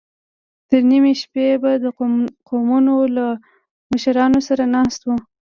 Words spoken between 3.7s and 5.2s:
مشرانو سره ناست و.